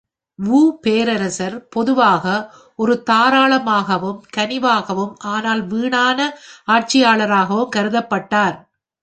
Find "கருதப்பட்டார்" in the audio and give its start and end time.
7.75-8.57